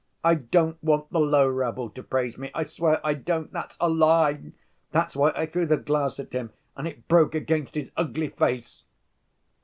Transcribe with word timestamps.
"I 0.23 0.33
don't 0.33 0.83
want 0.83 1.11
the 1.11 1.19
low 1.19 1.47
rabble 1.47 1.91
to 1.91 2.01
praise 2.01 2.35
me, 2.35 2.49
I 2.55 2.63
swear 2.63 2.99
I 3.05 3.13
don't! 3.13 3.51
That's 3.53 3.77
a 3.79 3.87
lie! 3.87 4.51
That's 4.89 5.15
why 5.15 5.31
I 5.35 5.45
threw 5.45 5.67
the 5.67 5.77
glass 5.77 6.19
at 6.19 6.33
him 6.33 6.51
and 6.75 6.87
it 6.87 7.07
broke 7.07 7.35
against 7.35 7.75
his 7.75 7.91
ugly 7.95 8.29
face." 8.29 8.83